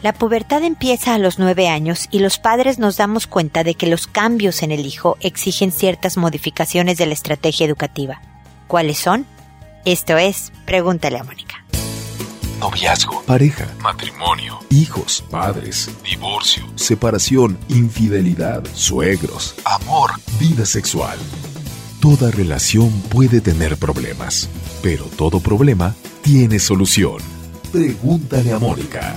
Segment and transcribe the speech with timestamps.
[0.00, 3.88] La pubertad empieza a los nueve años y los padres nos damos cuenta de que
[3.88, 8.22] los cambios en el hijo exigen ciertas modificaciones de la estrategia educativa.
[8.68, 9.26] ¿Cuáles son?
[9.84, 11.64] Esto es, pregúntale a Mónica.
[12.60, 21.18] Noviazgo, pareja, matrimonio, hijos, padres, divorcio, separación, infidelidad, suegros, amor, vida sexual.
[22.00, 24.48] Toda relación puede tener problemas,
[24.80, 27.16] pero todo problema tiene solución.
[27.72, 29.16] Pregúntale a Mónica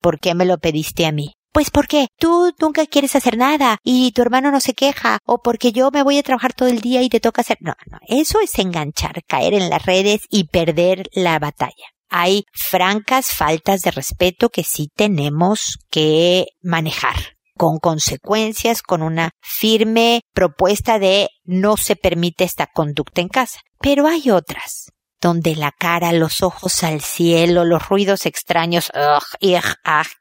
[0.01, 1.33] ¿por qué me lo pediste a mí?
[1.51, 5.71] Pues porque tú nunca quieres hacer nada y tu hermano no se queja o porque
[5.71, 7.57] yo me voy a trabajar todo el día y te toca hacer.
[7.61, 11.85] No, no, eso es enganchar, caer en las redes y perder la batalla.
[12.09, 20.21] Hay francas faltas de respeto que sí tenemos que manejar con consecuencias, con una firme
[20.33, 23.59] propuesta de no se permite esta conducta en casa.
[23.79, 24.91] Pero hay otras
[25.21, 29.23] donde la cara, los ojos al cielo, los ruidos extraños ugh,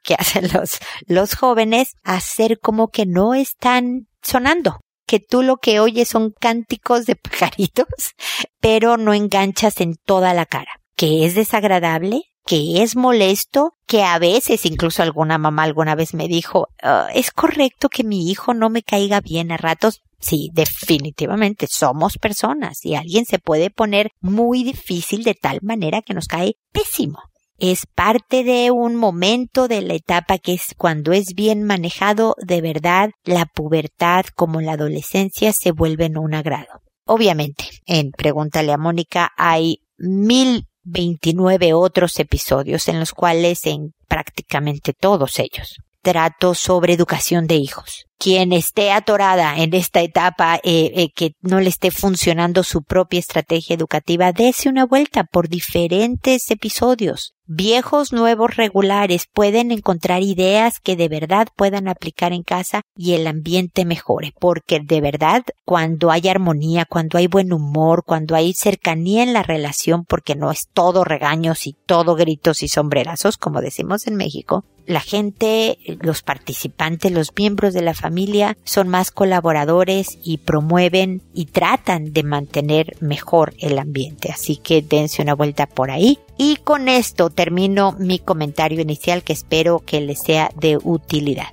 [0.03, 5.79] que hacen los, los jóvenes, hacer como que no están sonando, que tú lo que
[5.79, 7.85] oyes son cánticos de pajaritos,
[8.59, 14.19] pero no enganchas en toda la cara, que es desagradable, que es molesto, que a
[14.19, 18.69] veces incluso alguna mamá alguna vez me dijo, ah, es correcto que mi hijo no
[18.69, 20.01] me caiga bien a ratos.
[20.19, 26.13] Sí, definitivamente somos personas y alguien se puede poner muy difícil de tal manera que
[26.13, 27.19] nos cae pésimo.
[27.57, 32.61] Es parte de un momento de la etapa que es cuando es bien manejado, de
[32.61, 36.81] verdad, la pubertad como la adolescencia se vuelven un agrado.
[37.05, 44.93] Obviamente, en Pregúntale a Mónica hay mil 29 otros episodios en los cuales en prácticamente
[44.93, 48.05] todos ellos trato sobre educación de hijos.
[48.19, 53.19] Quien esté atorada en esta etapa, eh, eh, que no le esté funcionando su propia
[53.19, 57.33] estrategia educativa, dése una vuelta por diferentes episodios.
[57.47, 63.25] Viejos, nuevos, regulares pueden encontrar ideas que de verdad puedan aplicar en casa y el
[63.25, 69.23] ambiente mejore, porque de verdad cuando hay armonía, cuando hay buen humor, cuando hay cercanía
[69.23, 74.05] en la relación, porque no es todo regaños y todo gritos y sombrerazos, como decimos
[74.05, 80.37] en México, la gente, los participantes, los miembros de la familia son más colaboradores y
[80.37, 84.31] promueven y tratan de mantener mejor el ambiente.
[84.31, 86.19] Así que dense una vuelta por ahí.
[86.37, 91.47] Y con esto termino mi comentario inicial que espero que les sea de utilidad.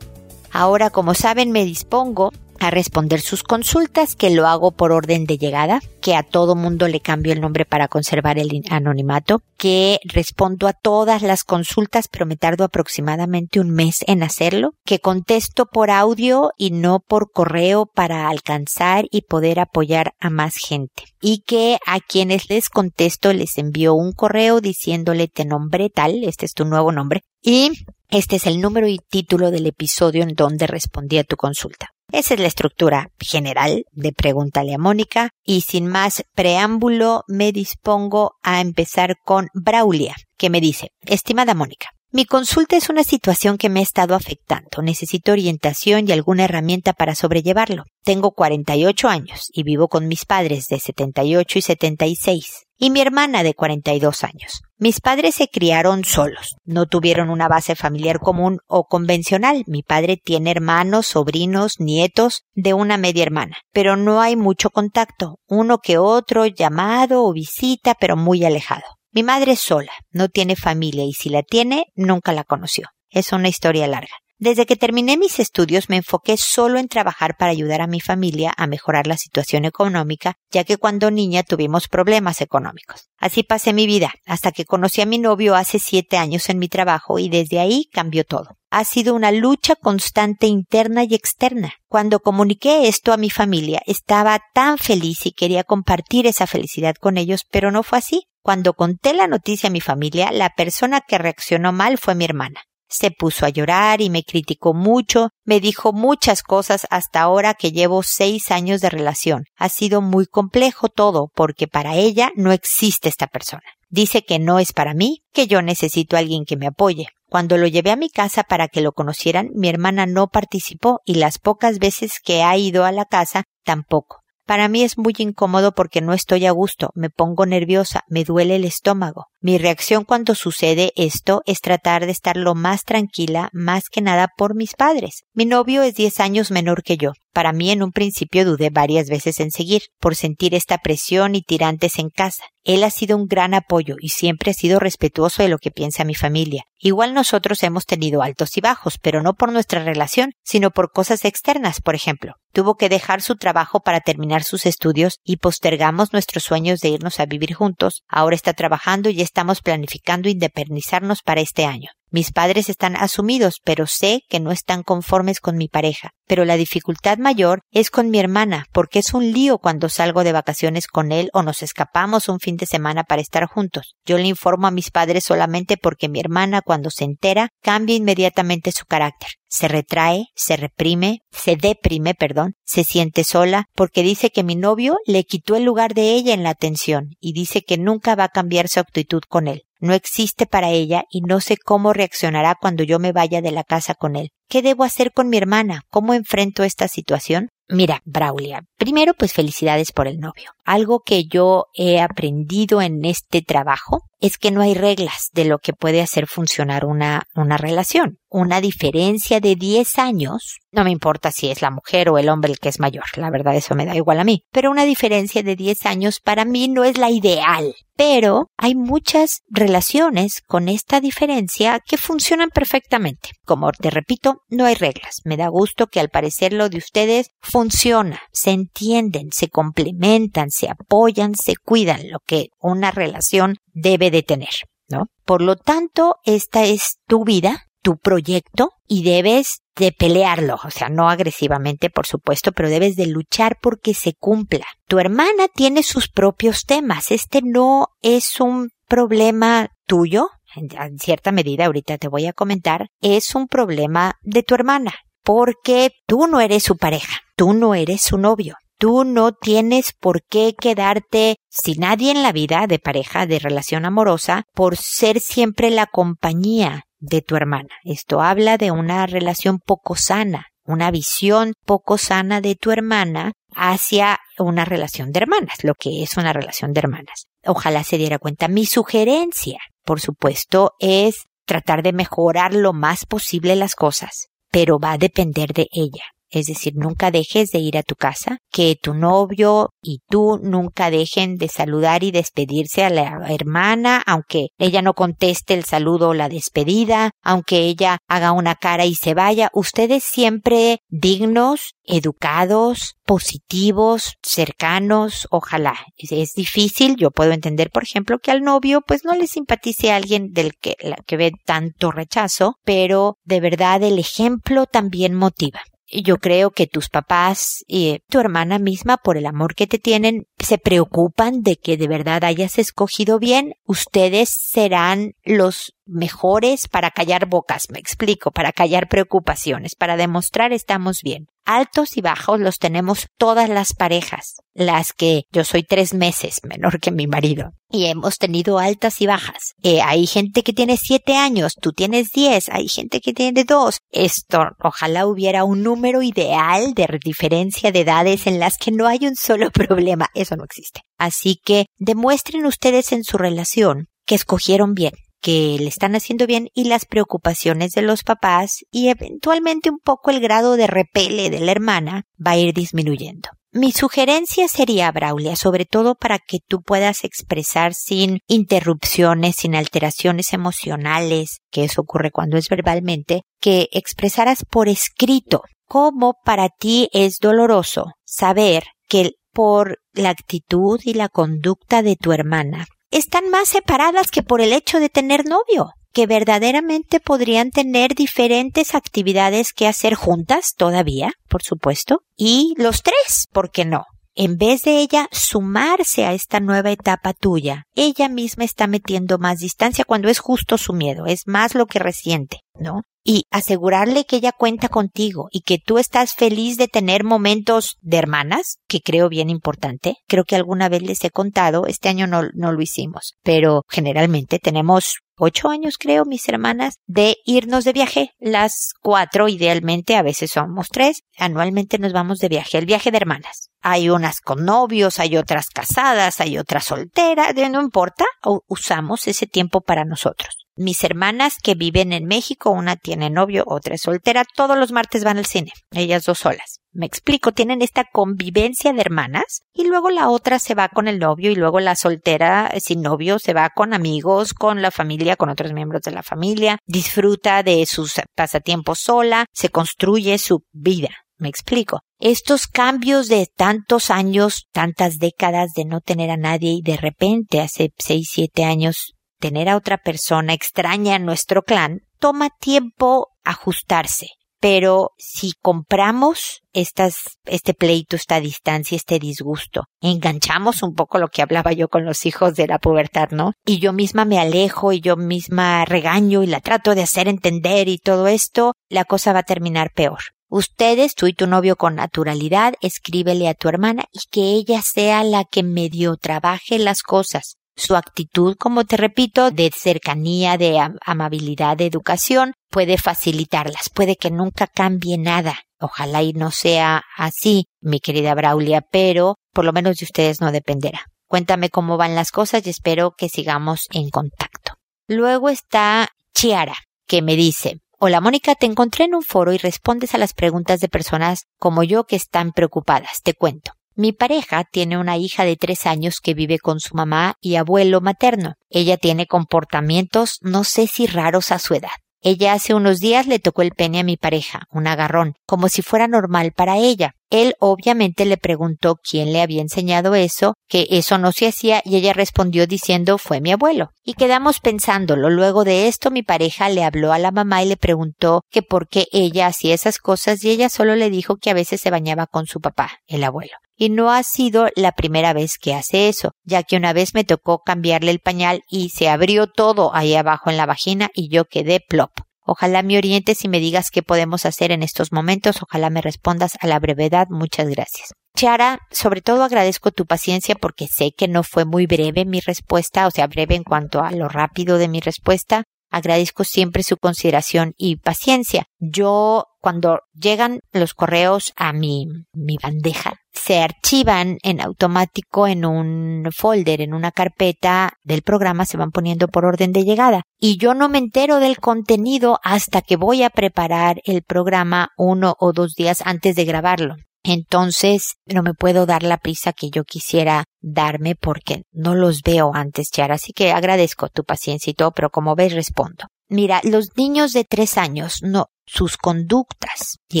[0.50, 2.32] Ahora, como saben, me dispongo
[2.64, 6.88] a responder sus consultas, que lo hago por orden de llegada, que a todo mundo
[6.88, 12.26] le cambio el nombre para conservar el anonimato, que respondo a todas las consultas, pero
[12.26, 17.86] me tardo aproximadamente un mes en hacerlo, que contesto por audio y no por correo
[17.86, 23.58] para alcanzar y poder apoyar a más gente, y que a quienes les contesto les
[23.58, 27.70] envío un correo diciéndole te nombré tal, este es tu nuevo nombre, y
[28.08, 31.93] este es el número y título del episodio en donde respondí a tu consulta.
[32.12, 38.36] Esa es la estructura general de Pregúntale a Mónica y sin más preámbulo me dispongo
[38.42, 43.68] a empezar con Braulia, que me dice, estimada Mónica, mi consulta es una situación que
[43.68, 44.82] me ha estado afectando.
[44.82, 47.82] Necesito orientación y alguna herramienta para sobrellevarlo.
[48.04, 53.42] Tengo 48 años y vivo con mis padres de 78 y 76 y mi hermana
[53.42, 54.62] de 42 años.
[54.76, 59.64] Mis padres se criaron solos, no tuvieron una base familiar común o convencional.
[59.66, 65.38] Mi padre tiene hermanos, sobrinos, nietos de una media hermana, pero no hay mucho contacto,
[65.46, 68.84] uno que otro llamado o visita, pero muy alejado.
[69.12, 72.88] Mi madre es sola, no tiene familia y si la tiene, nunca la conoció.
[73.10, 74.16] Es una historia larga.
[74.38, 78.52] Desde que terminé mis estudios me enfoqué solo en trabajar para ayudar a mi familia
[78.56, 83.08] a mejorar la situación económica, ya que cuando niña tuvimos problemas económicos.
[83.16, 86.68] Así pasé mi vida, hasta que conocí a mi novio hace siete años en mi
[86.68, 88.58] trabajo y desde ahí cambió todo.
[88.70, 91.74] Ha sido una lucha constante interna y externa.
[91.86, 97.18] Cuando comuniqué esto a mi familia, estaba tan feliz y quería compartir esa felicidad con
[97.18, 98.26] ellos, pero no fue así.
[98.42, 102.64] Cuando conté la noticia a mi familia, la persona que reaccionó mal fue mi hermana.
[102.96, 107.72] Se puso a llorar y me criticó mucho, me dijo muchas cosas hasta ahora que
[107.72, 109.46] llevo seis años de relación.
[109.58, 113.64] Ha sido muy complejo todo porque para ella no existe esta persona.
[113.88, 117.08] Dice que no es para mí, que yo necesito a alguien que me apoye.
[117.28, 121.14] Cuando lo llevé a mi casa para que lo conocieran, mi hermana no participó y
[121.14, 124.20] las pocas veces que ha ido a la casa tampoco.
[124.46, 128.54] Para mí es muy incómodo porque no estoy a gusto, me pongo nerviosa, me duele
[128.54, 129.26] el estómago.
[129.44, 134.28] Mi reacción cuando sucede esto es tratar de estar lo más tranquila, más que nada
[134.38, 135.24] por mis padres.
[135.34, 137.12] Mi novio es 10 años menor que yo.
[137.34, 141.42] Para mí en un principio dudé varias veces en seguir, por sentir esta presión y
[141.42, 142.44] tirantes en casa.
[142.62, 146.04] Él ha sido un gran apoyo y siempre ha sido respetuoso de lo que piensa
[146.04, 146.62] mi familia.
[146.78, 151.24] Igual nosotros hemos tenido altos y bajos, pero no por nuestra relación, sino por cosas
[151.24, 152.34] externas, por ejemplo.
[152.52, 157.18] Tuvo que dejar su trabajo para terminar sus estudios y postergamos nuestros sueños de irnos
[157.18, 158.04] a vivir juntos.
[158.06, 161.90] Ahora está trabajando y estamos planificando independizarnos para este año.
[162.14, 166.12] Mis padres están asumidos, pero sé que no están conformes con mi pareja.
[166.28, 170.30] Pero la dificultad mayor es con mi hermana, porque es un lío cuando salgo de
[170.30, 173.96] vacaciones con él o nos escapamos un fin de semana para estar juntos.
[174.04, 178.70] Yo le informo a mis padres solamente porque mi hermana, cuando se entera, cambia inmediatamente
[178.70, 184.42] su carácter se retrae, se reprime, se deprime, perdón, se siente sola porque dice que
[184.42, 188.16] mi novio le quitó el lugar de ella en la atención y dice que nunca
[188.16, 189.62] va a cambiar su actitud con él.
[189.84, 193.64] No existe para ella y no sé cómo reaccionará cuando yo me vaya de la
[193.64, 194.30] casa con él.
[194.48, 195.82] ¿Qué debo hacer con mi hermana?
[195.90, 197.50] ¿Cómo enfrento esta situación?
[197.68, 200.53] Mira, Braulia, primero pues felicidades por el novio.
[200.64, 205.58] Algo que yo he aprendido en este trabajo es que no hay reglas de lo
[205.58, 208.16] que puede hacer funcionar una, una relación.
[208.30, 212.50] Una diferencia de 10 años, no me importa si es la mujer o el hombre
[212.50, 215.42] el que es mayor, la verdad eso me da igual a mí, pero una diferencia
[215.42, 217.74] de 10 años para mí no es la ideal.
[217.96, 223.30] Pero hay muchas relaciones con esta diferencia que funcionan perfectamente.
[223.44, 225.20] Como te repito, no hay reglas.
[225.24, 230.68] Me da gusto que al parecer lo de ustedes funciona, se entienden, se complementan, se
[230.68, 234.54] apoyan, se cuidan, lo que una relación debe de tener,
[234.88, 235.06] ¿no?
[235.24, 240.88] Por lo tanto, esta es tu vida, tu proyecto y debes de pelearlo, o sea,
[240.88, 244.64] no agresivamente, por supuesto, pero debes de luchar porque se cumpla.
[244.86, 247.10] Tu hermana tiene sus propios temas.
[247.10, 253.34] Este no es un problema tuyo, en cierta medida, ahorita te voy a comentar, es
[253.34, 258.18] un problema de tu hermana, porque tú no eres su pareja, tú no eres su
[258.18, 258.56] novio.
[258.84, 263.86] Tú no tienes por qué quedarte sin nadie en la vida de pareja, de relación
[263.86, 267.70] amorosa, por ser siempre la compañía de tu hermana.
[267.84, 274.18] Esto habla de una relación poco sana, una visión poco sana de tu hermana hacia
[274.38, 277.24] una relación de hermanas, lo que es una relación de hermanas.
[277.46, 278.48] Ojalá se diera cuenta.
[278.48, 284.92] Mi sugerencia, por supuesto, es tratar de mejorar lo más posible las cosas, pero va
[284.92, 286.04] a depender de ella.
[286.30, 290.90] Es decir, nunca dejes de ir a tu casa, que tu novio y tú nunca
[290.90, 296.14] dejen de saludar y despedirse a la hermana, aunque ella no conteste el saludo o
[296.14, 299.50] la despedida, aunque ella haga una cara y se vaya.
[299.52, 305.76] Ustedes siempre dignos, educados, positivos, cercanos, ojalá.
[305.96, 309.96] Es difícil, yo puedo entender, por ejemplo, que al novio pues no le simpatice a
[309.96, 315.60] alguien del que, la que ve tanto rechazo, pero de verdad el ejemplo también motiva
[315.88, 320.26] yo creo que tus papás y tu hermana misma, por el amor que te tienen,
[320.38, 323.54] se preocupan de que de verdad hayas escogido bien.
[323.64, 331.00] Ustedes serán los mejores para callar bocas, me explico, para callar preocupaciones, para demostrar estamos
[331.02, 331.26] bien.
[331.44, 336.80] Altos y bajos los tenemos todas las parejas, las que yo soy tres meses menor
[336.80, 339.54] que mi marido y hemos tenido altas y bajas.
[339.62, 343.80] Eh, hay gente que tiene siete años, tú tienes diez, hay gente que tiene dos.
[343.90, 349.00] Esto, ojalá hubiera un número ideal de diferencia de edades en las que no hay
[349.06, 350.08] un solo problema.
[350.14, 350.82] Eso no existe.
[350.98, 354.92] Así que demuestren ustedes en su relación que escogieron bien
[355.24, 360.10] que le están haciendo bien y las preocupaciones de los papás y eventualmente un poco
[360.10, 363.30] el grado de repele de la hermana va a ir disminuyendo.
[363.50, 370.34] Mi sugerencia sería, Braulia, sobre todo para que tú puedas expresar sin interrupciones, sin alteraciones
[370.34, 377.16] emocionales, que eso ocurre cuando es verbalmente, que expresaras por escrito cómo para ti es
[377.18, 384.12] doloroso saber que por la actitud y la conducta de tu hermana están más separadas
[384.12, 389.94] que por el hecho de tener novio, que verdaderamente podrían tener diferentes actividades que hacer
[389.94, 393.84] juntas todavía, por supuesto, y los tres, ¿por qué no?
[394.16, 399.38] En vez de ella sumarse a esta nueva etapa tuya, ella misma está metiendo más
[399.38, 402.82] distancia cuando es justo su miedo, es más lo que resiente, ¿no?
[403.04, 407.98] y asegurarle que ella cuenta contigo y que tú estás feliz de tener momentos de
[407.98, 409.96] hermanas, que creo bien importante.
[410.08, 414.38] Creo que alguna vez les he contado, este año no, no lo hicimos, pero generalmente
[414.38, 418.10] tenemos ocho años creo mis hermanas de irnos de viaje.
[418.18, 422.96] Las cuatro idealmente a veces somos tres anualmente nos vamos de viaje el viaje de
[422.96, 423.50] hermanas.
[423.60, 428.04] Hay unas con novios hay otras casadas hay otras solteras no importa
[428.46, 433.74] usamos ese tiempo para nosotros mis hermanas que viven en México, una tiene novio, otra
[433.74, 436.60] es soltera, todos los martes van al cine, ellas dos solas.
[436.72, 440.98] Me explico, tienen esta convivencia de hermanas y luego la otra se va con el
[440.98, 445.28] novio y luego la soltera sin novio se va con amigos, con la familia, con
[445.28, 450.90] otros miembros de la familia, disfruta de sus pasatiempos sola, se construye su vida.
[451.16, 451.80] Me explico.
[452.00, 457.40] Estos cambios de tantos años, tantas décadas de no tener a nadie y de repente
[457.40, 464.08] hace seis, siete años tener a otra persona extraña en nuestro clan, toma tiempo ajustarse.
[464.40, 471.22] Pero si compramos estas, este pleito, esta distancia, este disgusto, enganchamos un poco lo que
[471.22, 473.32] hablaba yo con los hijos de la pubertad, ¿no?
[473.46, 477.68] Y yo misma me alejo y yo misma regaño y la trato de hacer entender
[477.68, 480.00] y todo esto, la cosa va a terminar peor.
[480.28, 485.04] Ustedes, tú y tu novio con naturalidad, escríbele a tu hermana y que ella sea
[485.04, 491.56] la que medio trabaje las cosas su actitud, como te repito, de cercanía, de amabilidad,
[491.56, 495.40] de educación, puede facilitarlas, puede que nunca cambie nada.
[495.60, 500.32] Ojalá y no sea así, mi querida Braulia, pero por lo menos de ustedes no
[500.32, 500.82] dependerá.
[501.06, 504.54] Cuéntame cómo van las cosas y espero que sigamos en contacto.
[504.88, 506.56] Luego está Chiara,
[506.86, 510.60] que me dice, Hola Mónica, te encontré en un foro y respondes a las preguntas
[510.60, 513.02] de personas como yo que están preocupadas.
[513.02, 513.52] Te cuento.
[513.76, 517.80] Mi pareja tiene una hija de tres años que vive con su mamá y abuelo
[517.80, 518.34] materno.
[518.48, 521.70] Ella tiene comportamientos no sé si raros a su edad.
[522.00, 525.62] Ella hace unos días le tocó el pene a mi pareja, un agarrón, como si
[525.62, 526.94] fuera normal para ella.
[527.10, 531.76] Él obviamente le preguntó quién le había enseñado eso, que eso no se hacía y
[531.76, 533.70] ella respondió diciendo fue mi abuelo.
[533.84, 535.10] Y quedamos pensándolo.
[535.10, 538.68] Luego de esto mi pareja le habló a la mamá y le preguntó que por
[538.68, 542.06] qué ella hacía esas cosas y ella solo le dijo que a veces se bañaba
[542.06, 546.12] con su papá, el abuelo y no ha sido la primera vez que hace eso,
[546.24, 550.30] ya que una vez me tocó cambiarle el pañal y se abrió todo ahí abajo
[550.30, 551.92] en la vagina y yo quedé plop.
[552.24, 555.42] Ojalá me orientes y me digas qué podemos hacer en estos momentos.
[555.42, 557.06] Ojalá me respondas a la brevedad.
[557.10, 557.90] Muchas gracias.
[558.16, 562.86] Chara, sobre todo agradezco tu paciencia porque sé que no fue muy breve mi respuesta,
[562.86, 567.54] o sea, breve en cuanto a lo rápido de mi respuesta, agradezco siempre su consideración
[567.56, 568.46] y paciencia.
[568.60, 576.08] Yo, cuando llegan los correos a mi, mi bandeja, se archivan en automático en un
[576.16, 580.00] folder, en una carpeta del programa, se van poniendo por orden de llegada.
[580.18, 585.14] Y yo no me entero del contenido hasta que voy a preparar el programa uno
[585.18, 586.76] o dos días antes de grabarlo.
[587.02, 592.30] Entonces no me puedo dar la prisa que yo quisiera darme porque no los veo
[592.32, 592.94] antes, Chara.
[592.94, 595.84] Así que agradezco tu paciencia y todo, pero como ves respondo.
[596.08, 600.00] Mira, los niños de tres años no, sus conductas y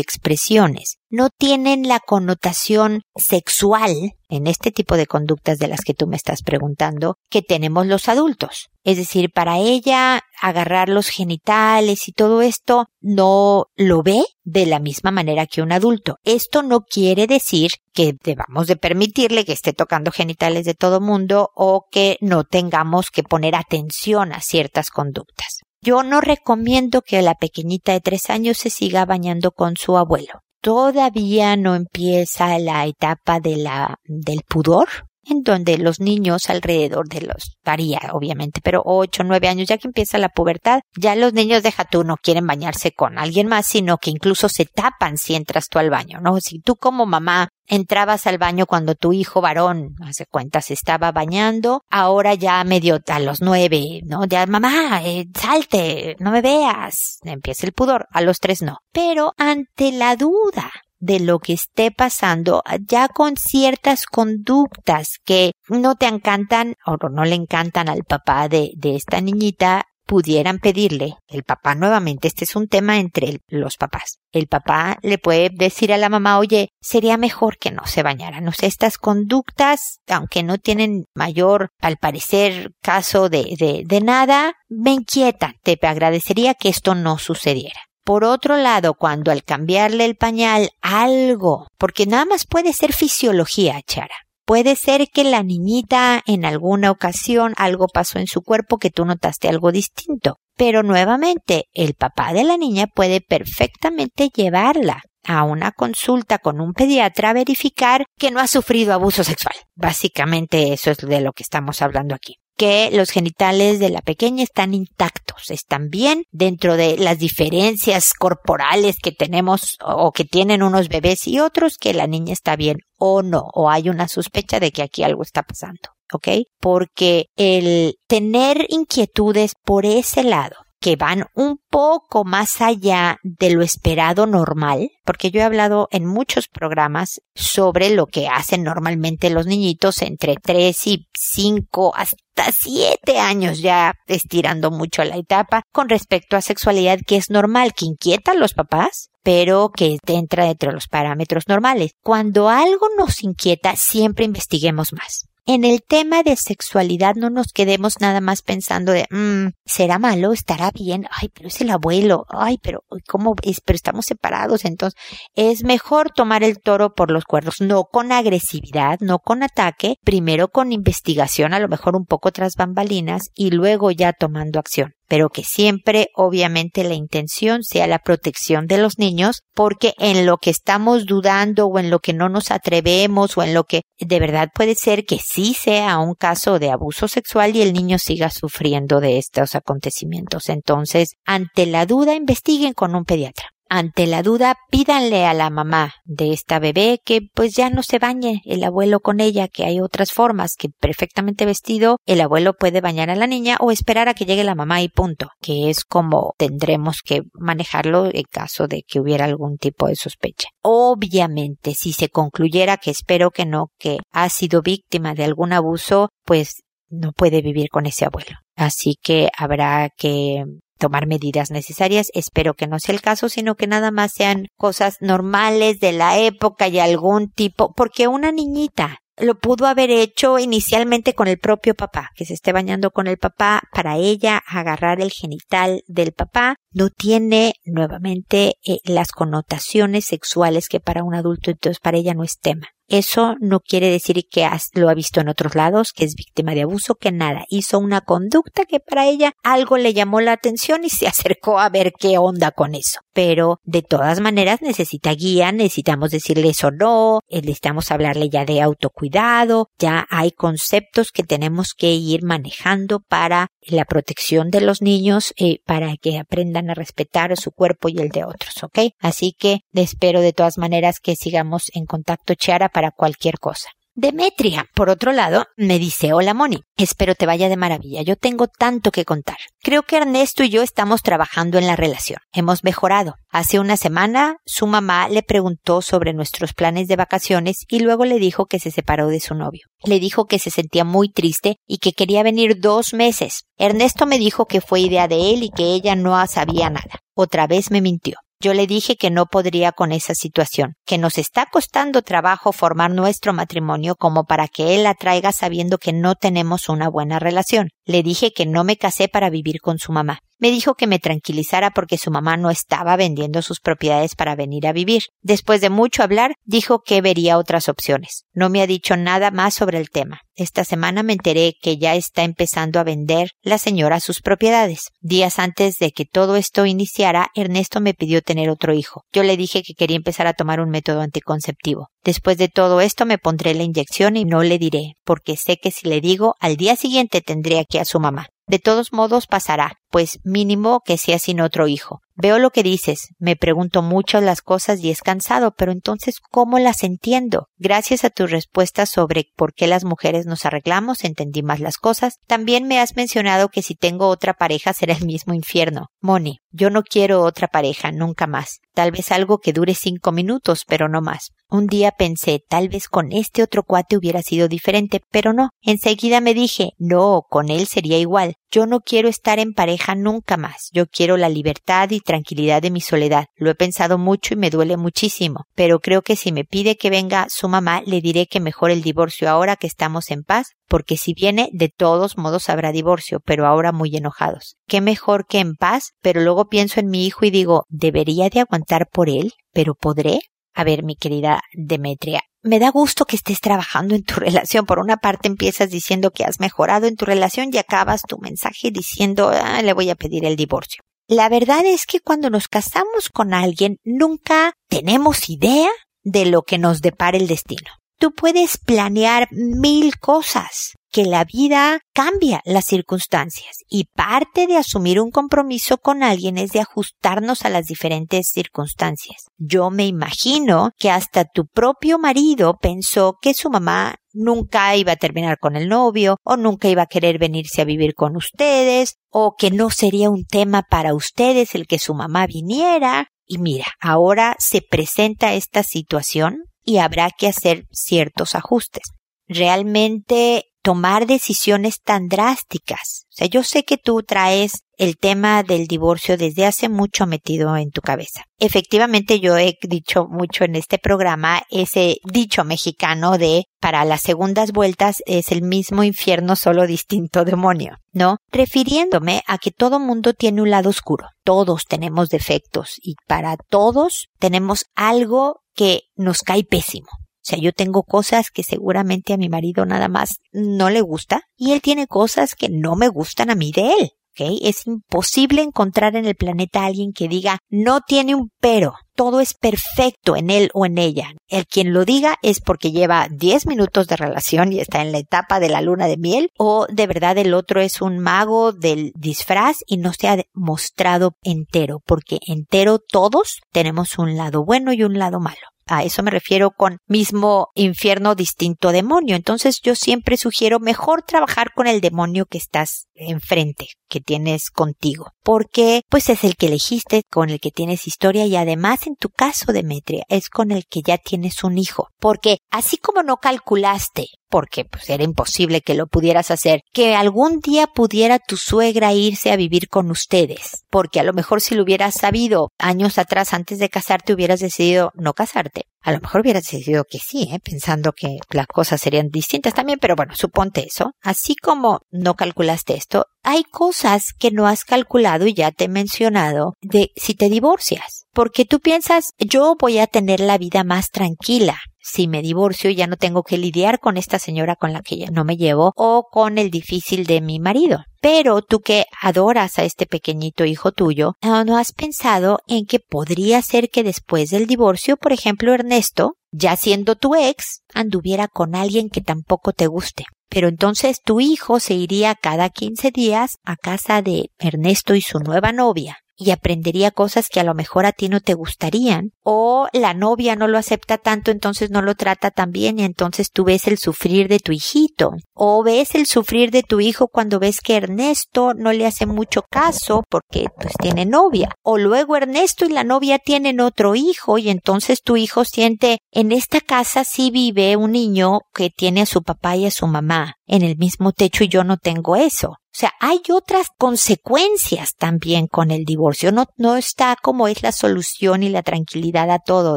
[0.00, 6.08] expresiones no tienen la connotación sexual en este tipo de conductas de las que tú
[6.08, 8.68] me estás preguntando que tenemos los adultos.
[8.82, 14.80] Es decir, para ella agarrar los genitales y todo esto no lo ve de la
[14.80, 16.16] misma manera que un adulto.
[16.24, 21.50] Esto no quiere decir que debamos de permitirle que esté tocando genitales de todo mundo
[21.54, 25.63] o que no tengamos que poner atención a ciertas conductas.
[25.84, 30.40] Yo no recomiendo que la pequeñita de tres años se siga bañando con su abuelo.
[30.62, 34.88] Todavía no empieza la etapa de la, del pudor,
[35.26, 39.88] en donde los niños alrededor de los, varía obviamente, pero ocho, nueve años, ya que
[39.88, 43.98] empieza la pubertad, ya los niños deja tú no quieren bañarse con alguien más, sino
[43.98, 46.40] que incluso se tapan si entras tú al baño, ¿no?
[46.40, 51.12] Si tú como mamá entrabas al baño cuando tu hijo varón, hace cuenta, se estaba
[51.12, 54.24] bañando, ahora ya medio a los nueve, ¿no?
[54.26, 58.78] Ya mamá, eh, salte, no me veas, empieza el pudor, a los tres no.
[58.92, 60.70] Pero ante la duda
[61.04, 67.24] de lo que esté pasando ya con ciertas conductas que no te encantan o no
[67.24, 72.56] le encantan al papá de, de esta niñita, pudieran pedirle, el papá nuevamente, este es
[72.56, 74.18] un tema entre los papás.
[74.32, 78.40] El papá le puede decir a la mamá, oye, sería mejor que no se bañara.
[78.40, 84.54] No sé, estas conductas, aunque no tienen mayor, al parecer, caso de, de, de nada,
[84.68, 85.54] me inquietan.
[85.62, 87.80] Te agradecería que esto no sucediera.
[88.04, 93.80] Por otro lado, cuando al cambiarle el pañal algo, porque nada más puede ser fisiología,
[93.86, 94.14] Chara.
[94.44, 99.06] Puede ser que la niñita en alguna ocasión algo pasó en su cuerpo que tú
[99.06, 100.36] notaste algo distinto.
[100.54, 106.74] Pero nuevamente, el papá de la niña puede perfectamente llevarla a una consulta con un
[106.74, 109.56] pediatra a verificar que no ha sufrido abuso sexual.
[109.74, 114.42] Básicamente eso es de lo que estamos hablando aquí que los genitales de la pequeña
[114.42, 120.88] están intactos, están bien dentro de las diferencias corporales que tenemos o que tienen unos
[120.88, 124.70] bebés y otros que la niña está bien o no, o hay una sospecha de
[124.70, 125.90] que aquí algo está pasando.
[126.12, 126.28] ¿Ok?
[126.60, 133.62] Porque el tener inquietudes por ese lado que van un poco más allá de lo
[133.62, 139.46] esperado normal, porque yo he hablado en muchos programas sobre lo que hacen normalmente los
[139.46, 146.36] niñitos entre 3 y 5 hasta 7 años ya estirando mucho la etapa con respecto
[146.36, 150.74] a sexualidad que es normal, que inquieta a los papás, pero que entra dentro de
[150.74, 151.92] los parámetros normales.
[152.02, 158.00] Cuando algo nos inquieta, siempre investiguemos más en el tema de sexualidad no nos quedemos
[158.00, 162.58] nada más pensando de, mmm, será malo, estará bien, ay, pero es el abuelo, ay,
[162.62, 164.98] pero cómo es, pero estamos separados, entonces
[165.34, 170.48] es mejor tomar el toro por los cuernos, no con agresividad, no con ataque, primero
[170.48, 175.28] con investigación, a lo mejor un poco tras bambalinas y luego ya tomando acción pero
[175.28, 180.50] que siempre obviamente la intención sea la protección de los niños, porque en lo que
[180.50, 184.48] estamos dudando o en lo que no nos atrevemos o en lo que de verdad
[184.54, 189.00] puede ser que sí sea un caso de abuso sexual y el niño siga sufriendo
[189.00, 190.48] de estos acontecimientos.
[190.48, 195.94] Entonces, ante la duda, investiguen con un pediatra ante la duda, pídanle a la mamá
[196.04, 199.80] de esta bebé que pues ya no se bañe el abuelo con ella, que hay
[199.80, 204.14] otras formas, que perfectamente vestido el abuelo puede bañar a la niña o esperar a
[204.14, 208.82] que llegue la mamá y punto, que es como tendremos que manejarlo en caso de
[208.86, 210.48] que hubiera algún tipo de sospecha.
[210.62, 216.10] Obviamente, si se concluyera que espero que no, que ha sido víctima de algún abuso,
[216.24, 218.36] pues no puede vivir con ese abuelo.
[218.56, 220.44] Así que habrá que
[220.78, 222.08] tomar medidas necesarias.
[222.14, 226.18] Espero que no sea el caso, sino que nada más sean cosas normales de la
[226.18, 231.74] época y algún tipo, porque una niñita lo pudo haber hecho inicialmente con el propio
[231.74, 236.56] papá, que se esté bañando con el papá, para ella agarrar el genital del papá,
[236.74, 242.24] no tiene nuevamente eh, las connotaciones sexuales que para un adulto, entonces para ella no
[242.24, 242.68] es tema.
[242.88, 246.62] Eso no quiere decir que lo ha visto en otros lados, que es víctima de
[246.62, 247.46] abuso, que nada.
[247.48, 251.70] Hizo una conducta que para ella algo le llamó la atención y se acercó a
[251.70, 253.00] ver qué onda con eso.
[253.14, 258.60] Pero de todas maneras necesita guía, necesitamos decirle eso no, eh, necesitamos hablarle ya de
[258.60, 265.32] autocuidado, ya hay conceptos que tenemos que ir manejando para la protección de los niños,
[265.36, 268.78] eh, para que aprendan a respetar su cuerpo y el de otros, ¿ok?
[269.00, 273.70] Así que espero de todas maneras que sigamos en contacto, Chiara, para cualquier cosa.
[273.96, 278.48] Demetria, por otro lado, me dice, hola Moni, espero te vaya de maravilla, yo tengo
[278.48, 279.36] tanto que contar.
[279.62, 283.14] Creo que Ernesto y yo estamos trabajando en la relación, hemos mejorado.
[283.30, 288.18] Hace una semana su mamá le preguntó sobre nuestros planes de vacaciones y luego le
[288.18, 289.62] dijo que se separó de su novio.
[289.84, 293.44] Le dijo que se sentía muy triste y que quería venir dos meses.
[293.58, 296.98] Ernesto me dijo que fue idea de él y que ella no sabía nada.
[297.14, 298.16] Otra vez me mintió.
[298.40, 302.90] Yo le dije que no podría con esa situación, que nos está costando trabajo formar
[302.90, 307.68] nuestro matrimonio como para que él la traiga sabiendo que no tenemos una buena relación.
[307.84, 310.20] Le dije que no me casé para vivir con su mamá.
[310.38, 314.66] Me dijo que me tranquilizara porque su mamá no estaba vendiendo sus propiedades para venir
[314.66, 315.04] a vivir.
[315.22, 318.24] Después de mucho hablar, dijo que vería otras opciones.
[318.32, 320.22] No me ha dicho nada más sobre el tema.
[320.36, 324.90] Esta semana me enteré que ya está empezando a vender la señora sus propiedades.
[325.00, 329.02] Días antes de que todo esto iniciara, Ernesto me pidió tener otro hijo.
[329.12, 331.88] Yo le dije que quería empezar a tomar un método anticonceptivo.
[332.02, 335.70] Después de todo esto me pondré la inyección y no le diré, porque sé que
[335.70, 338.26] si le digo, al día siguiente tendré aquí a su mamá.
[338.46, 342.00] De todos modos pasará, pues mínimo que sea sin otro hijo.
[342.16, 346.58] Veo lo que dices, me pregunto mucho las cosas y es cansado, pero entonces ¿cómo
[346.58, 347.46] las entiendo?
[347.58, 352.18] Gracias a tu respuesta sobre por qué las mujeres nos arreglamos, entendí más las cosas.
[352.26, 355.86] También me has mencionado que si tengo otra pareja será el mismo infierno.
[356.00, 358.60] Moni, yo no quiero otra pareja, nunca más.
[358.74, 361.30] Tal vez algo que dure cinco minutos, pero no más.
[361.48, 365.50] Un día pensé, tal vez con este otro cuate hubiera sido diferente, pero no.
[365.62, 368.34] Enseguida me dije, no, con él sería igual.
[368.54, 370.70] Yo no quiero estar en pareja nunca más.
[370.72, 373.24] Yo quiero la libertad y tranquilidad de mi soledad.
[373.34, 375.46] Lo he pensado mucho y me duele muchísimo.
[375.56, 378.80] Pero creo que si me pide que venga su mamá, le diré que mejor el
[378.80, 383.44] divorcio ahora que estamos en paz, porque si viene, de todos modos habrá divorcio, pero
[383.44, 384.54] ahora muy enojados.
[384.68, 388.38] Qué mejor que en paz, pero luego pienso en mi hijo y digo, ¿debería de
[388.38, 389.32] aguantar por él?
[389.52, 390.20] ¿Pero podré?
[390.52, 394.66] A ver, mi querida Demetria, me da gusto que estés trabajando en tu relación.
[394.66, 398.70] Por una parte empiezas diciendo que has mejorado en tu relación y acabas tu mensaje
[398.70, 400.82] diciendo ah, le voy a pedir el divorcio.
[401.08, 405.68] La verdad es que cuando nos casamos con alguien nunca tenemos idea
[406.02, 407.70] de lo que nos depara el destino.
[407.98, 415.00] Tú puedes planear mil cosas, que la vida cambia las circunstancias y parte de asumir
[415.00, 419.24] un compromiso con alguien es de ajustarnos a las diferentes circunstancias.
[419.36, 424.96] Yo me imagino que hasta tu propio marido pensó que su mamá nunca iba a
[424.96, 429.34] terminar con el novio o nunca iba a querer venirse a vivir con ustedes o
[429.36, 433.08] que no sería un tema para ustedes el que su mamá viniera.
[433.26, 438.84] Y mira, ahora se presenta esta situación y habrá que hacer ciertos ajustes.
[439.26, 443.04] Realmente tomar decisiones tan drásticas.
[443.10, 447.56] O sea, yo sé que tú traes el tema del divorcio desde hace mucho metido
[447.56, 448.24] en tu cabeza.
[448.38, 454.52] Efectivamente, yo he dicho mucho en este programa ese dicho mexicano de para las segundas
[454.52, 458.16] vueltas es el mismo infierno, solo distinto demonio, ¿no?
[458.32, 461.08] Refiriéndome a que todo mundo tiene un lado oscuro.
[461.24, 466.88] Todos tenemos defectos y para todos tenemos algo que nos cae pésimo.
[466.92, 471.22] O sea, yo tengo cosas que seguramente a mi marido nada más no le gusta
[471.36, 473.92] y él tiene cosas que no me gustan a mí de él.
[474.16, 479.20] Es imposible encontrar en el planeta a alguien que diga no tiene un pero, todo
[479.20, 481.12] es perfecto en él o en ella.
[481.28, 484.98] El quien lo diga es porque lleva 10 minutos de relación y está en la
[484.98, 488.92] etapa de la luna de miel o de verdad el otro es un mago del
[488.94, 494.84] disfraz y no se ha mostrado entero, porque entero todos tenemos un lado bueno y
[494.84, 495.53] un lado malo.
[495.66, 499.16] A eso me refiero con mismo infierno, distinto demonio.
[499.16, 505.12] Entonces yo siempre sugiero mejor trabajar con el demonio que estás enfrente, que tienes contigo,
[505.22, 509.08] porque pues es el que elegiste, con el que tienes historia y además en tu
[509.08, 514.06] caso, Demetria, es con el que ya tienes un hijo, porque así como no calculaste
[514.28, 519.30] porque pues era imposible que lo pudieras hacer, que algún día pudiera tu suegra irse
[519.30, 523.58] a vivir con ustedes, porque a lo mejor si lo hubieras sabido años atrás antes
[523.58, 525.62] de casarte hubieras decidido no casarte.
[525.82, 527.40] A lo mejor hubieras decidido que sí, ¿eh?
[527.44, 530.92] pensando que las cosas serían distintas también, pero bueno, suponte eso.
[531.02, 535.68] Así como no calculaste esto, hay cosas que no has calculado y ya te he
[535.68, 540.88] mencionado de si te divorcias, porque tú piensas, yo voy a tener la vida más
[540.90, 544.96] tranquila, si me divorcio ya no tengo que lidiar con esta señora con la que
[544.96, 547.84] ya no me llevo o con el difícil de mi marido.
[548.00, 553.42] Pero tú que adoras a este pequeñito hijo tuyo, ¿no has pensado en que podría
[553.42, 558.88] ser que después del divorcio, por ejemplo, Ernesto, ya siendo tu ex, anduviera con alguien
[558.88, 560.04] que tampoco te guste?
[560.30, 565.18] Pero entonces tu hijo se iría cada 15 días a casa de Ernesto y su
[565.18, 569.68] nueva novia y aprendería cosas que a lo mejor a ti no te gustarían, o
[569.72, 573.44] la novia no lo acepta tanto, entonces no lo trata tan bien y entonces tú
[573.44, 577.60] ves el sufrir de tu hijito, o ves el sufrir de tu hijo cuando ves
[577.60, 582.70] que Ernesto no le hace mucho caso porque pues tiene novia, o luego Ernesto y
[582.70, 587.76] la novia tienen otro hijo y entonces tu hijo siente en esta casa sí vive
[587.76, 591.44] un niño que tiene a su papá y a su mamá en el mismo techo
[591.44, 592.56] y yo no tengo eso.
[592.74, 596.32] O sea, hay otras consecuencias también con el divorcio.
[596.32, 599.76] No, no está como es la solución y la tranquilidad a todo,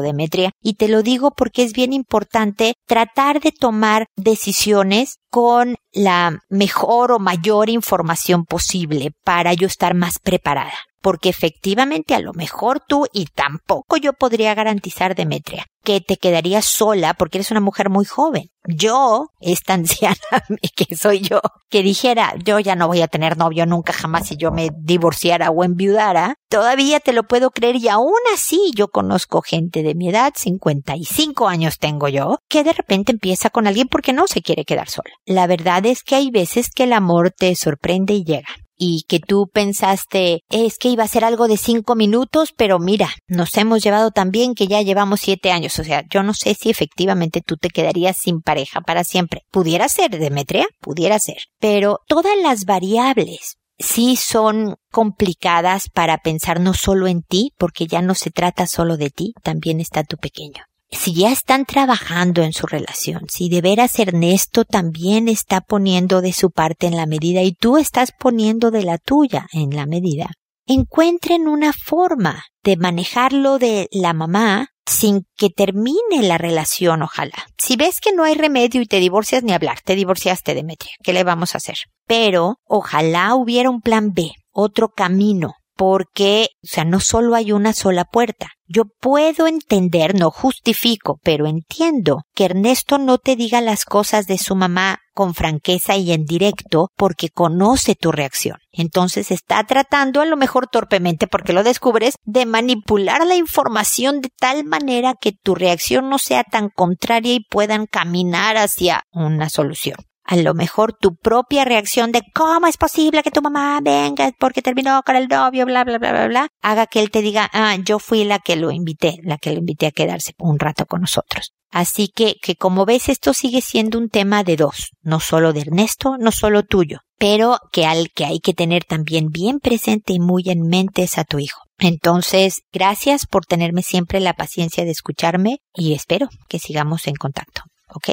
[0.00, 0.50] Demetria.
[0.60, 7.12] Y te lo digo porque es bien importante tratar de tomar decisiones con la mejor
[7.12, 13.06] o mayor información posible para yo estar más preparada porque efectivamente a lo mejor tú
[13.12, 18.04] y tampoco yo podría garantizar, Demetria, que te quedarías sola porque eres una mujer muy
[18.04, 18.50] joven.
[18.64, 20.16] Yo, esta anciana
[20.76, 24.36] que soy yo, que dijera, yo ya no voy a tener novio nunca jamás si
[24.36, 29.40] yo me divorciara o enviudara, todavía te lo puedo creer y aún así yo conozco
[29.40, 34.12] gente de mi edad, 55 años tengo yo, que de repente empieza con alguien porque
[34.12, 35.14] no se quiere quedar sola.
[35.28, 39.20] La verdad es que hay veces que el amor te sorprende y llega y que
[39.20, 43.82] tú pensaste es que iba a ser algo de cinco minutos, pero mira, nos hemos
[43.82, 45.78] llevado tan bien que ya llevamos siete años.
[45.78, 49.42] O sea, yo no sé si efectivamente tú te quedarías sin pareja para siempre.
[49.50, 51.42] Pudiera ser, Demetria, pudiera ser.
[51.60, 58.00] Pero todas las variables sí son complicadas para pensar no solo en ti, porque ya
[58.00, 62.52] no se trata solo de ti, también está tu pequeño si ya están trabajando en
[62.52, 67.42] su relación, si de veras Ernesto también está poniendo de su parte en la medida
[67.42, 70.30] y tú estás poniendo de la tuya en la medida,
[70.66, 77.46] encuentren una forma de manejarlo de la mamá sin que termine la relación, ojalá.
[77.58, 81.12] Si ves que no hay remedio y te divorcias ni hablar, te divorciaste, Demetria, ¿qué
[81.12, 81.76] le vamos a hacer?
[82.06, 87.72] Pero ojalá hubiera un plan B, otro camino, porque, o sea, no solo hay una
[87.72, 88.48] sola puerta.
[88.66, 94.38] Yo puedo entender, no justifico, pero entiendo que Ernesto no te diga las cosas de
[94.38, 98.58] su mamá con franqueza y en directo porque conoce tu reacción.
[98.72, 104.30] Entonces está tratando, a lo mejor torpemente porque lo descubres, de manipular la información de
[104.36, 109.96] tal manera que tu reacción no sea tan contraria y puedan caminar hacia una solución
[110.28, 114.60] a lo mejor tu propia reacción de cómo es posible que tu mamá venga porque
[114.60, 117.76] terminó con el novio, bla, bla, bla, bla, bla, haga que él te diga, ah,
[117.82, 121.00] yo fui la que lo invité, la que lo invité a quedarse un rato con
[121.00, 121.54] nosotros.
[121.70, 125.62] Así que, que como ves, esto sigue siendo un tema de dos, no solo de
[125.62, 130.20] Ernesto, no solo tuyo, pero que al que hay que tener también bien presente y
[130.20, 131.62] muy en mente es a tu hijo.
[131.78, 137.62] Entonces, gracias por tenerme siempre la paciencia de escucharme y espero que sigamos en contacto.
[137.94, 138.10] ¿Ok?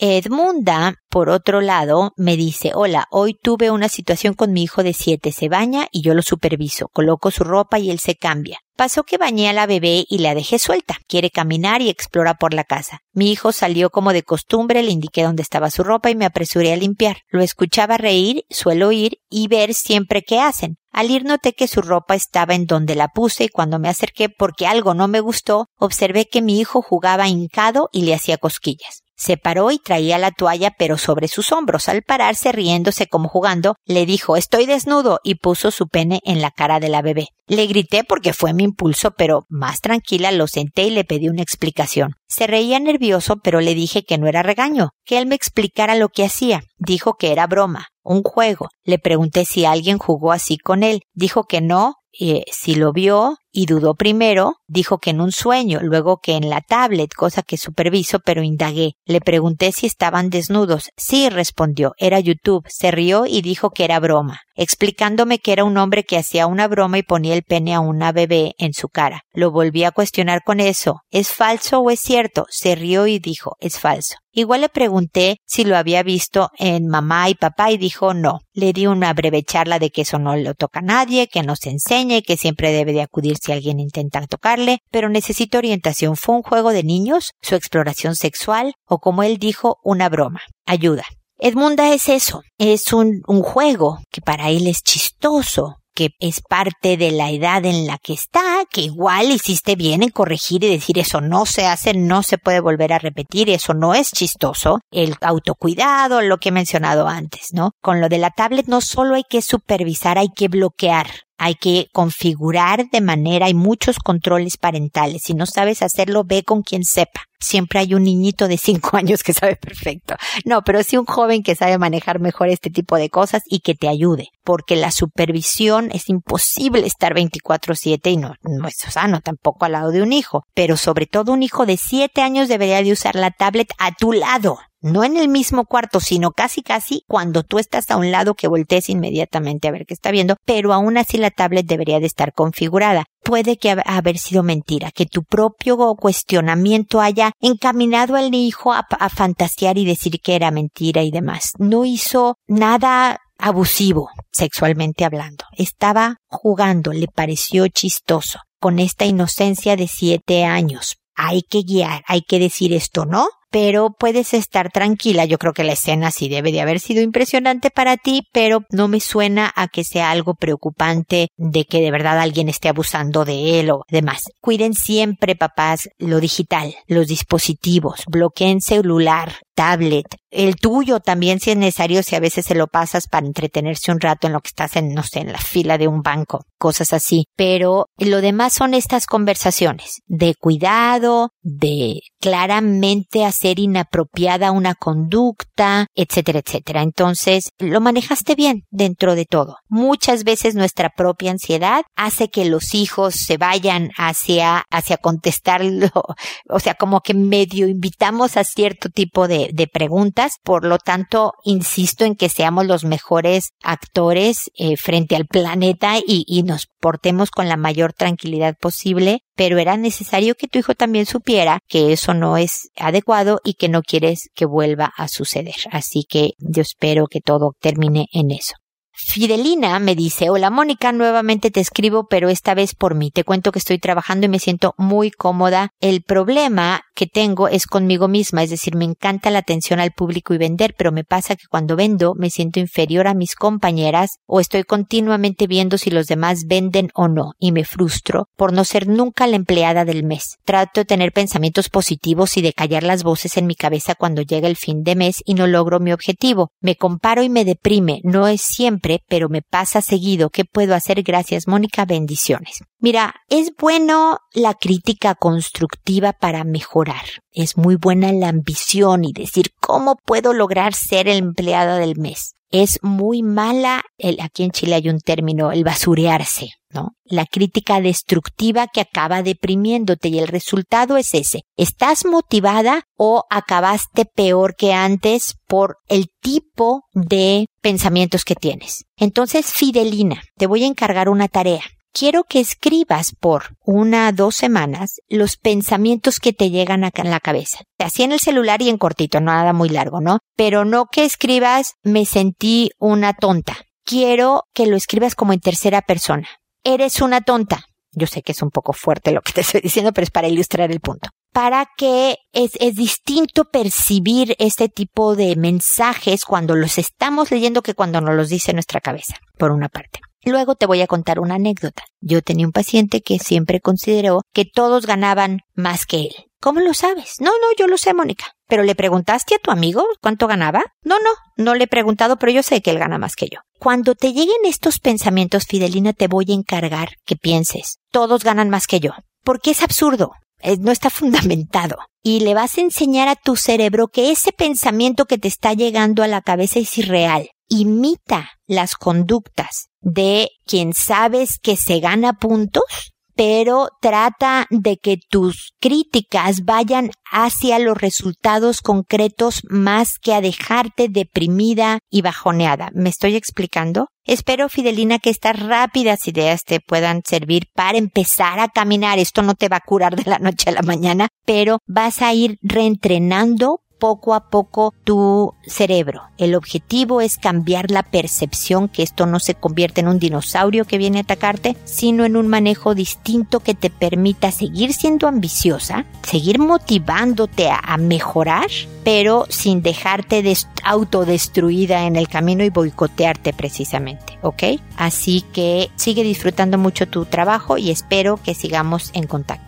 [0.00, 4.92] Edmunda, por otro lado, me dice, hola, hoy tuve una situación con mi hijo de
[4.92, 8.60] siete, se baña y yo lo superviso, coloco su ropa y él se cambia.
[8.76, 10.98] Pasó que bañé a la bebé y la dejé suelta.
[11.08, 13.00] Quiere caminar y explora por la casa.
[13.12, 16.72] Mi hijo salió como de costumbre, le indiqué dónde estaba su ropa y me apresuré
[16.72, 17.22] a limpiar.
[17.30, 20.76] Lo escuchaba reír, suelo ir y ver siempre qué hacen.
[20.92, 24.28] Al ir noté que su ropa estaba en donde la puse y cuando me acerqué
[24.28, 29.02] porque algo no me gustó, observé que mi hijo jugaba hincado y le hacía cosquillas.
[29.18, 31.88] Se paró y traía la toalla pero sobre sus hombros.
[31.88, 36.52] Al pararse riéndose como jugando, le dijo Estoy desnudo y puso su pene en la
[36.52, 37.26] cara de la bebé.
[37.48, 41.42] Le grité porque fue mi impulso, pero más tranquila lo senté y le pedí una
[41.42, 42.12] explicación.
[42.28, 46.10] Se reía nervioso, pero le dije que no era regaño, que él me explicara lo
[46.10, 46.62] que hacía.
[46.76, 48.68] Dijo que era broma, un juego.
[48.84, 51.00] Le pregunté si alguien jugó así con él.
[51.12, 55.80] Dijo que no, eh, si lo vio y dudó primero, dijo que en un sueño,
[55.82, 58.92] luego que en la tablet, cosa que superviso, pero indagué.
[59.04, 60.90] Le pregunté si estaban desnudos.
[60.96, 62.66] Sí, respondió, era YouTube.
[62.68, 66.68] Se rió y dijo que era broma, explicándome que era un hombre que hacía una
[66.68, 69.22] broma y ponía el pene a una bebé en su cara.
[69.32, 71.00] Lo volví a cuestionar con eso.
[71.10, 72.46] ¿Es falso o es cierto?
[72.50, 74.16] Se rió y dijo, es falso.
[74.38, 78.40] Igual le pregunté si lo había visto en mamá y papá y dijo no.
[78.52, 81.56] Le di una breve charla de que eso no lo toca a nadie, que no
[81.56, 86.16] se enseñe, que siempre debe de acudir si alguien intenta tocarle, pero necesito orientación.
[86.16, 87.32] ¿Fue un juego de niños?
[87.42, 88.74] ¿Su exploración sexual?
[88.86, 90.40] ¿O como él dijo, una broma?
[90.66, 91.04] Ayuda.
[91.40, 96.96] Edmunda es eso, es un, un juego que para él es chistoso, que es parte
[96.96, 100.96] de la edad en la que está, que igual hiciste bien en corregir y decir
[100.96, 105.16] eso no se hace, no se puede volver a repetir, eso no es chistoso, el
[105.20, 107.72] autocuidado, lo que he mencionado antes, ¿no?
[107.82, 111.86] Con lo de la tablet no solo hay que supervisar, hay que bloquear hay que
[111.92, 115.22] configurar de manera, hay muchos controles parentales.
[115.24, 117.22] Si no sabes hacerlo, ve con quien sepa.
[117.40, 120.16] Siempre hay un niñito de cinco años que sabe perfecto.
[120.44, 123.74] No, pero sí un joven que sabe manejar mejor este tipo de cosas y que
[123.74, 124.28] te ayude.
[124.42, 129.92] Porque la supervisión es imposible estar 24-7 y no, no es sano tampoco al lado
[129.92, 130.44] de un hijo.
[130.54, 134.12] Pero sobre todo un hijo de siete años debería de usar la tablet a tu
[134.12, 138.34] lado no en el mismo cuarto, sino casi casi cuando tú estás a un lado
[138.34, 142.06] que voltees inmediatamente a ver qué está viendo, pero aún así la tablet debería de
[142.06, 143.04] estar configurada.
[143.22, 149.08] Puede que haber sido mentira, que tu propio cuestionamiento haya encaminado al hijo a, a
[149.08, 151.52] fantasear y decir que era mentira y demás.
[151.58, 155.44] No hizo nada abusivo, sexualmente hablando.
[155.56, 160.96] Estaba jugando, le pareció chistoso, con esta inocencia de siete años.
[161.14, 163.28] Hay que guiar, hay que decir esto, ¿no?
[163.50, 165.24] Pero puedes estar tranquila.
[165.24, 168.88] Yo creo que la escena sí debe de haber sido impresionante para ti, pero no
[168.88, 173.60] me suena a que sea algo preocupante de que de verdad alguien esté abusando de
[173.60, 174.22] él o demás.
[174.40, 181.56] Cuiden siempre, papás, lo digital, los dispositivos, bloqueen celular, tablet, el tuyo también si es
[181.56, 184.76] necesario, si a veces se lo pasas para entretenerse un rato en lo que estás
[184.76, 187.24] en, no sé, en la fila de un banco, cosas así.
[187.34, 196.40] Pero lo demás son estas conversaciones de cuidado, de claramente hacer inapropiada una conducta, etcétera,
[196.40, 196.82] etcétera.
[196.82, 199.56] Entonces, lo manejaste bien dentro de todo.
[199.68, 205.90] Muchas veces nuestra propia ansiedad hace que los hijos se vayan hacia, hacia contestarlo,
[206.48, 210.36] o sea, como que medio invitamos a cierto tipo de, de preguntas.
[210.42, 216.24] Por lo tanto, insisto en que seamos los mejores actores eh, frente al planeta y,
[216.26, 221.06] y nos portemos con la mayor tranquilidad posible, pero era necesario que tu hijo también
[221.06, 225.56] supiera que eso no es adecuado y que no quieres que vuelva a suceder.
[225.70, 228.54] Así que yo espero que todo termine en eso.
[229.00, 233.12] Fidelina me dice, hola Mónica, nuevamente te escribo, pero esta vez por mí.
[233.12, 235.70] Te cuento que estoy trabajando y me siento muy cómoda.
[235.80, 240.34] El problema que tengo es conmigo misma, es decir, me encanta la atención al público
[240.34, 244.40] y vender, pero me pasa que cuando vendo me siento inferior a mis compañeras o
[244.40, 248.88] estoy continuamente viendo si los demás venden o no y me frustro por no ser
[248.88, 250.38] nunca la empleada del mes.
[250.44, 254.48] Trato de tener pensamientos positivos y de callar las voces en mi cabeza cuando llega
[254.48, 256.50] el fin de mes y no logro mi objetivo.
[256.60, 258.00] Me comparo y me deprime.
[258.02, 260.30] No es siempre, pero me pasa seguido.
[260.30, 261.02] ¿Qué puedo hacer?
[261.02, 261.84] Gracias, Mónica.
[261.84, 262.60] Bendiciones.
[262.80, 267.04] Mira, es bueno la crítica constructiva para mejorar.
[267.32, 272.34] Es muy buena la ambición y decir cómo puedo lograr ser el empleado del mes.
[272.50, 276.90] Es muy mala, el, aquí en Chile hay un término, el basurearse, ¿no?
[277.04, 281.42] La crítica destructiva que acaba deprimiéndote y el resultado es ese.
[281.56, 288.84] ¿Estás motivada o acabaste peor que antes por el tipo de pensamientos que tienes?
[288.96, 291.62] Entonces, Fidelina, te voy a encargar una tarea
[291.98, 297.20] quiero que escribas por una, dos semanas los pensamientos que te llegan acá en la
[297.20, 297.58] cabeza.
[297.78, 300.18] Así en el celular y en cortito, nada muy largo, ¿no?
[300.36, 303.56] Pero no que escribas me sentí una tonta.
[303.84, 306.28] Quiero que lo escribas como en tercera persona.
[306.64, 307.64] Eres una tonta.
[307.92, 310.28] Yo sé que es un poco fuerte lo que te estoy diciendo, pero es para
[310.28, 311.10] ilustrar el punto.
[311.32, 317.74] Para que es, es distinto percibir este tipo de mensajes cuando los estamos leyendo que
[317.74, 320.00] cuando nos los dice nuestra cabeza, por una parte.
[320.24, 321.84] Luego te voy a contar una anécdota.
[322.00, 326.14] Yo tenía un paciente que siempre consideró que todos ganaban más que él.
[326.40, 327.16] ¿Cómo lo sabes?
[327.20, 328.26] No, no, yo lo sé, Mónica.
[328.46, 330.62] ¿Pero le preguntaste a tu amigo cuánto ganaba?
[330.82, 333.40] No, no, no le he preguntado, pero yo sé que él gana más que yo.
[333.58, 338.68] Cuando te lleguen estos pensamientos, Fidelina, te voy a encargar que pienses, todos ganan más
[338.68, 338.92] que yo.
[339.24, 340.12] Porque es absurdo,
[340.60, 341.78] no está fundamentado.
[342.02, 346.04] Y le vas a enseñar a tu cerebro que ese pensamiento que te está llegando
[346.04, 352.92] a la cabeza es irreal imita las conductas de quien sabes que se gana puntos,
[353.18, 360.88] pero trata de que tus críticas vayan hacia los resultados concretos más que a dejarte
[360.88, 362.70] deprimida y bajoneada.
[362.74, 363.88] ¿Me estoy explicando?
[364.04, 369.00] Espero, Fidelina, que estas rápidas ideas te puedan servir para empezar a caminar.
[369.00, 372.14] Esto no te va a curar de la noche a la mañana, pero vas a
[372.14, 376.02] ir reentrenando poco a poco tu cerebro.
[376.18, 380.78] El objetivo es cambiar la percepción que esto no se convierte en un dinosaurio que
[380.78, 386.38] viene a atacarte, sino en un manejo distinto que te permita seguir siendo ambiciosa, seguir
[386.38, 388.50] motivándote a, mejorar,
[388.82, 390.24] pero sin dejarte
[390.64, 394.42] autodestruida en el camino y boicotearte precisamente, ¿ok?
[394.76, 399.47] Así que sigue disfrutando mucho tu trabajo y espero que sigamos en contacto.